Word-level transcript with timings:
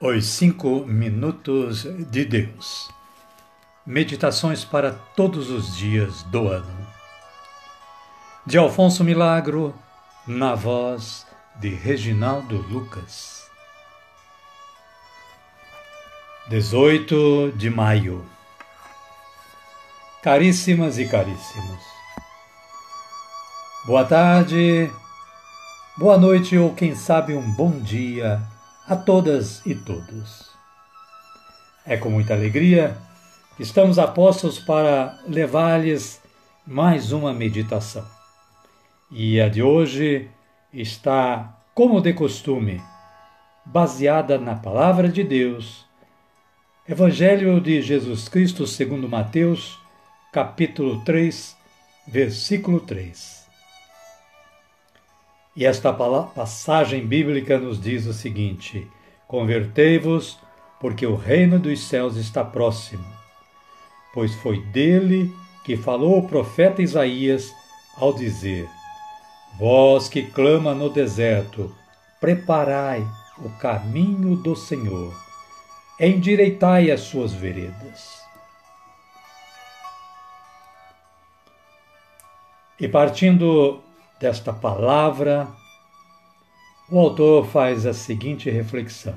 Os 0.00 0.26
Cinco 0.26 0.84
Minutos 0.86 1.82
de 2.08 2.24
Deus. 2.24 2.88
Meditações 3.84 4.64
para 4.64 4.92
todos 4.92 5.50
os 5.50 5.76
dias 5.76 6.22
do 6.22 6.46
ano. 6.46 6.86
De 8.46 8.56
Alfonso 8.56 9.02
Milagro, 9.02 9.74
na 10.24 10.54
voz 10.54 11.26
de 11.56 11.70
Reginaldo 11.70 12.58
Lucas. 12.70 13.50
18 16.48 17.54
de 17.56 17.68
maio. 17.68 18.24
Caríssimas 20.22 20.96
e 20.96 21.08
caríssimos. 21.08 21.82
Boa 23.84 24.04
tarde, 24.04 24.88
boa 25.96 26.16
noite 26.16 26.56
ou 26.56 26.72
quem 26.72 26.94
sabe 26.94 27.34
um 27.34 27.50
bom 27.50 27.80
dia 27.80 28.40
a 28.88 28.96
todas 28.96 29.60
e 29.66 29.74
todos. 29.74 30.48
É 31.84 31.98
com 31.98 32.08
muita 32.08 32.32
alegria 32.32 32.96
que 33.54 33.62
estamos 33.62 33.98
apostos 33.98 34.58
para 34.58 35.20
levar-lhes 35.26 36.22
mais 36.66 37.12
uma 37.12 37.34
meditação. 37.34 38.06
E 39.10 39.40
a 39.42 39.48
de 39.50 39.62
hoje 39.62 40.30
está, 40.72 41.54
como 41.74 42.00
de 42.00 42.14
costume, 42.14 42.80
baseada 43.62 44.38
na 44.38 44.54
Palavra 44.54 45.10
de 45.10 45.22
Deus, 45.22 45.84
Evangelho 46.88 47.60
de 47.60 47.82
Jesus 47.82 48.26
Cristo 48.26 48.66
segundo 48.66 49.06
Mateus, 49.06 49.78
capítulo 50.32 51.04
3, 51.04 51.54
versículo 52.06 52.80
3. 52.80 53.47
E 55.58 55.66
esta 55.66 55.92
passagem 55.92 57.04
bíblica 57.04 57.58
nos 57.58 57.80
diz 57.80 58.06
o 58.06 58.12
seguinte: 58.12 58.88
Convertei-vos, 59.26 60.38
porque 60.78 61.04
o 61.04 61.16
reino 61.16 61.58
dos 61.58 61.80
céus 61.80 62.14
está 62.14 62.44
próximo. 62.44 63.04
Pois 64.14 64.32
foi 64.36 64.60
dele 64.66 65.34
que 65.64 65.76
falou 65.76 66.16
o 66.16 66.28
profeta 66.28 66.80
Isaías 66.80 67.52
ao 67.96 68.12
dizer: 68.12 68.68
Vós 69.58 70.08
que 70.08 70.22
clama 70.22 70.76
no 70.76 70.88
deserto, 70.88 71.74
preparai 72.20 73.04
o 73.38 73.50
caminho 73.58 74.36
do 74.36 74.54
Senhor, 74.54 75.12
endireitai 75.98 76.88
as 76.88 77.00
suas 77.00 77.32
veredas. 77.32 78.22
E 82.78 82.86
partindo 82.86 83.82
desta 84.18 84.52
palavra, 84.52 85.48
o 86.90 86.98
autor 86.98 87.46
faz 87.46 87.86
a 87.86 87.92
seguinte 87.92 88.50
reflexão. 88.50 89.16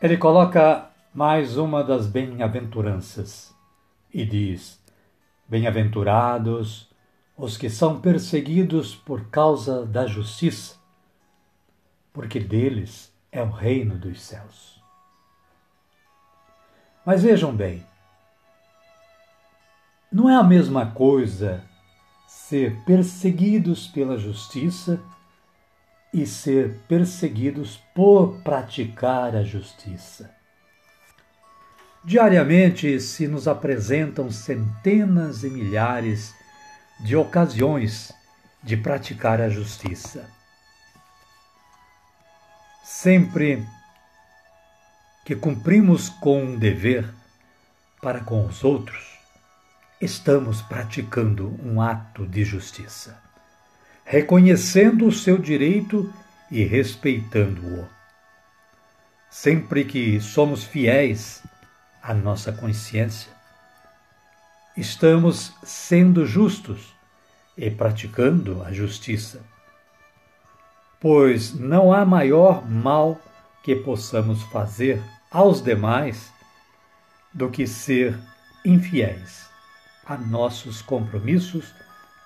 Ele 0.00 0.16
coloca 0.16 0.90
mais 1.14 1.56
uma 1.56 1.82
das 1.82 2.06
bem-aventuranças 2.06 3.54
e 4.12 4.24
diz: 4.24 4.82
Bem-aventurados 5.48 6.90
os 7.36 7.56
que 7.56 7.70
são 7.70 8.00
perseguidos 8.00 8.94
por 8.94 9.28
causa 9.30 9.86
da 9.86 10.06
justiça, 10.06 10.76
porque 12.12 12.38
deles 12.38 13.12
é 13.30 13.42
o 13.42 13.50
reino 13.50 13.96
dos 13.96 14.20
céus. 14.20 14.82
Mas 17.04 17.22
vejam 17.22 17.54
bem, 17.54 17.84
não 20.12 20.28
é 20.28 20.36
a 20.36 20.42
mesma 20.42 20.86
coisa 20.86 21.64
ser 22.28 22.84
perseguidos 22.84 23.86
pela 23.86 24.18
justiça 24.18 25.00
e 26.12 26.26
ser 26.26 26.80
perseguidos 26.86 27.80
por 27.94 28.42
praticar 28.42 29.34
a 29.34 29.42
justiça. 29.42 30.30
Diariamente 32.04 33.00
se 33.00 33.26
nos 33.26 33.48
apresentam 33.48 34.30
centenas 34.30 35.44
e 35.44 35.48
milhares 35.48 36.34
de 37.00 37.16
ocasiões 37.16 38.12
de 38.62 38.76
praticar 38.76 39.40
a 39.40 39.48
justiça. 39.48 40.28
Sempre 42.84 43.66
que 45.24 45.34
cumprimos 45.34 46.08
com 46.08 46.42
um 46.42 46.58
dever 46.58 47.08
para 48.02 48.20
com 48.20 48.44
os 48.44 48.62
outros, 48.64 49.11
estamos 50.02 50.60
praticando 50.60 51.56
um 51.64 51.80
ato 51.80 52.26
de 52.26 52.44
justiça, 52.44 53.16
reconhecendo 54.04 55.06
o 55.06 55.12
seu 55.12 55.38
direito 55.38 56.12
e 56.50 56.64
respeitando-o. 56.64 57.88
Sempre 59.30 59.84
que 59.84 60.20
somos 60.20 60.64
fiéis 60.64 61.40
à 62.02 62.12
nossa 62.12 62.50
consciência, 62.50 63.30
estamos 64.76 65.54
sendo 65.62 66.26
justos 66.26 66.92
e 67.56 67.70
praticando 67.70 68.60
a 68.64 68.72
justiça. 68.72 69.40
Pois 71.00 71.54
não 71.54 71.92
há 71.92 72.04
maior 72.04 72.68
mal 72.68 73.20
que 73.62 73.76
possamos 73.76 74.42
fazer 74.50 75.00
aos 75.30 75.62
demais 75.62 76.32
do 77.32 77.48
que 77.48 77.68
ser 77.68 78.18
infiéis 78.64 79.51
a 80.04 80.16
nossos 80.16 80.82
compromissos 80.82 81.72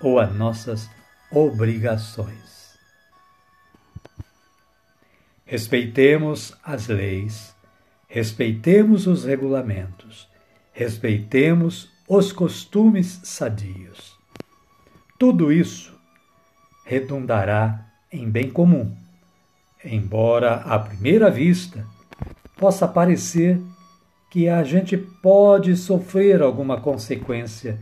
ou 0.00 0.18
a 0.18 0.26
nossas 0.26 0.88
obrigações. 1.30 2.78
Respeitemos 5.44 6.54
as 6.62 6.88
leis, 6.88 7.54
respeitemos 8.06 9.06
os 9.06 9.24
regulamentos, 9.24 10.28
respeitemos 10.72 11.90
os 12.06 12.32
costumes 12.32 13.20
sadios. 13.24 14.16
Tudo 15.18 15.52
isso 15.52 15.98
redundará 16.84 17.86
em 18.10 18.30
bem 18.30 18.50
comum, 18.50 18.94
embora 19.84 20.54
à 20.56 20.78
primeira 20.78 21.30
vista 21.30 21.86
possa 22.56 22.88
parecer 22.88 23.60
que 24.30 24.48
a 24.48 24.62
gente 24.62 24.96
pode 24.96 25.76
sofrer 25.76 26.42
alguma 26.42 26.80
consequência 26.80 27.80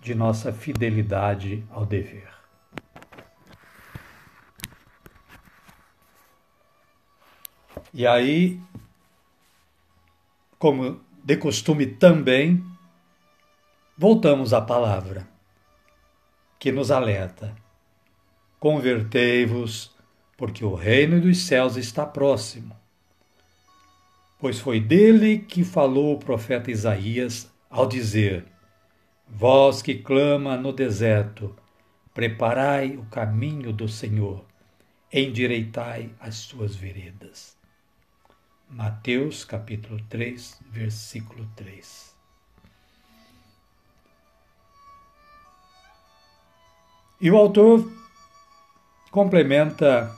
de 0.00 0.14
nossa 0.14 0.52
fidelidade 0.52 1.64
ao 1.70 1.84
dever. 1.84 2.28
E 7.92 8.06
aí, 8.06 8.60
como 10.58 11.00
de 11.24 11.36
costume 11.36 11.86
também, 11.86 12.64
voltamos 13.98 14.54
à 14.54 14.60
palavra 14.60 15.28
que 16.56 16.70
nos 16.70 16.92
alerta: 16.92 17.56
convertei-vos, 18.60 19.92
porque 20.36 20.64
o 20.64 20.74
reino 20.74 21.20
dos 21.20 21.38
céus 21.38 21.76
está 21.76 22.06
próximo 22.06 22.80
pois 24.40 24.58
foi 24.58 24.80
dele 24.80 25.38
que 25.38 25.62
falou 25.62 26.14
o 26.14 26.18
profeta 26.18 26.70
Isaías 26.70 27.52
ao 27.68 27.86
dizer: 27.86 28.46
Vós 29.28 29.82
que 29.82 29.96
clama 29.96 30.56
no 30.56 30.72
deserto, 30.72 31.54
preparai 32.14 32.96
o 32.96 33.04
caminho 33.04 33.72
do 33.72 33.86
Senhor, 33.86 34.44
endireitai 35.12 36.10
as 36.18 36.36
suas 36.36 36.74
veredas. 36.74 37.56
Mateus 38.68 39.44
capítulo 39.44 40.00
3, 40.08 40.60
versículo 40.70 41.46
3. 41.54 42.16
E 47.20 47.30
o 47.30 47.36
autor 47.36 47.92
complementa 49.10 50.16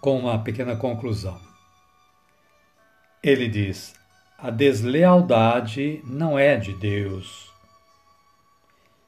com 0.00 0.18
uma 0.18 0.38
pequena 0.40 0.76
conclusão. 0.76 1.47
Ele 3.22 3.48
diz: 3.48 3.94
a 4.36 4.50
deslealdade 4.50 6.00
não 6.04 6.38
é 6.38 6.56
de 6.56 6.72
Deus. 6.74 7.52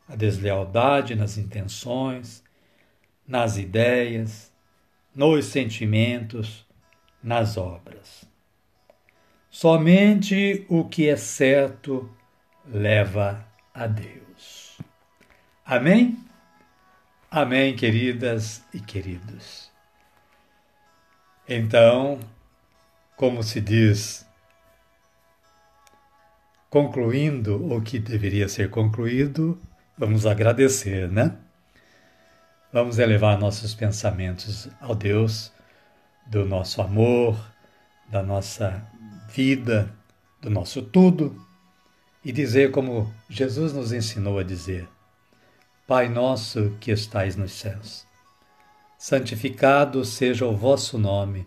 A 0.08 0.16
deslealdade 0.16 1.14
nas 1.14 1.38
intenções, 1.38 2.42
nas 3.26 3.56
ideias, 3.56 4.52
nos 5.14 5.44
sentimentos, 5.46 6.66
nas 7.22 7.56
obras. 7.56 8.24
Somente 9.48 10.66
o 10.68 10.84
que 10.84 11.08
é 11.08 11.16
certo 11.16 12.10
leva 12.66 13.46
a 13.72 13.86
Deus. 13.86 14.78
Amém? 15.64 16.18
Amém, 17.30 17.76
queridas 17.76 18.64
e 18.74 18.80
queridos. 18.80 19.70
Então, 21.48 22.18
como 23.20 23.42
se 23.42 23.60
diz, 23.60 24.26
concluindo 26.70 27.70
o 27.70 27.82
que 27.82 27.98
deveria 27.98 28.48
ser 28.48 28.70
concluído, 28.70 29.60
vamos 29.98 30.24
agradecer, 30.24 31.06
né? 31.06 31.36
vamos 32.72 32.98
elevar 32.98 33.38
nossos 33.38 33.74
pensamentos 33.74 34.70
ao 34.80 34.94
Deus 34.94 35.52
do 36.28 36.46
nosso 36.46 36.80
amor, 36.80 37.38
da 38.08 38.22
nossa 38.22 38.90
vida, 39.28 39.94
do 40.40 40.48
nosso 40.48 40.80
tudo 40.80 41.36
e 42.24 42.32
dizer 42.32 42.70
como 42.70 43.14
Jesus 43.28 43.74
nos 43.74 43.92
ensinou 43.92 44.38
a 44.38 44.42
dizer: 44.42 44.88
Pai 45.86 46.08
nosso 46.08 46.74
que 46.80 46.90
estais 46.90 47.36
nos 47.36 47.52
céus, 47.52 48.06
santificado 48.96 50.06
seja 50.06 50.46
o 50.46 50.56
vosso 50.56 50.96
nome, 50.96 51.46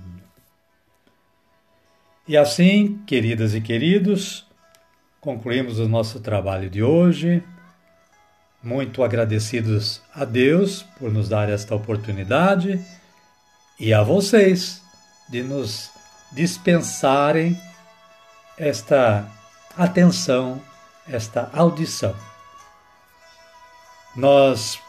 E 2.27 2.37
assim, 2.37 3.01
queridas 3.07 3.55
e 3.55 3.61
queridos, 3.61 4.45
concluímos 5.19 5.79
o 5.79 5.87
nosso 5.87 6.19
trabalho 6.19 6.69
de 6.69 6.83
hoje 6.83 7.43
muito 8.63 9.03
agradecidos 9.03 10.01
a 10.13 10.23
Deus 10.23 10.83
por 10.99 11.11
nos 11.11 11.27
dar 11.27 11.49
esta 11.49 11.73
oportunidade 11.73 12.79
e 13.79 13.93
a 13.93 14.03
vocês 14.03 14.81
de 15.29 15.41
nos 15.41 15.89
dispensarem 16.31 17.59
esta 18.57 19.27
atenção, 19.75 20.61
esta 21.09 21.49
audição. 21.53 22.15
Nós 24.15 24.79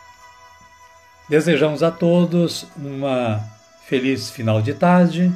desejamos 1.29 1.83
a 1.83 1.91
todos 1.91 2.67
uma 2.77 3.43
feliz 3.87 4.29
final 4.29 4.61
de 4.61 4.75
tarde, 4.75 5.33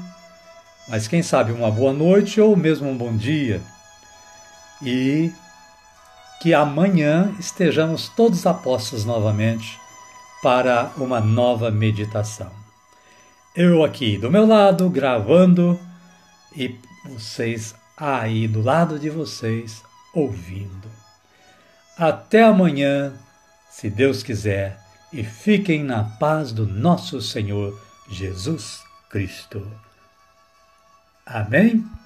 mas 0.89 1.09
quem 1.09 1.23
sabe 1.23 1.53
uma 1.53 1.71
boa 1.71 1.93
noite 1.93 2.41
ou 2.41 2.57
mesmo 2.57 2.89
um 2.89 2.97
bom 2.97 3.17
dia. 3.17 3.61
E 4.83 5.33
que 6.41 6.55
amanhã 6.55 7.35
estejamos 7.39 8.09
todos 8.11 8.47
apostos 8.47 9.05
novamente 9.05 9.79
para 10.43 10.93
uma 10.97 11.21
nova 11.21 11.71
meditação. 11.71 12.51
Eu 13.55 13.83
aqui 13.83 14.19
do 14.19 14.31
meu 14.31 14.47
lado 14.47 14.89
gravando 14.91 15.81
e 16.55 16.79
vocês 17.07 17.75
aí 17.97 18.47
do 18.47 18.63
lado 18.63 18.99
de 18.99 19.09
vocês 19.09 19.83
ouvindo. 20.13 20.91
Até 21.97 22.43
amanhã, 22.43 23.15
se 23.71 23.89
Deus 23.89 24.23
quiser, 24.23 24.79
e 25.13 25.25
fiquem 25.25 25.83
na 25.83 26.05
paz 26.05 26.53
do 26.53 26.67
nosso 26.67 27.23
Senhor 27.23 27.81
Jesus 28.11 28.83
Cristo. 29.09 29.67
Amém? 31.27 31.87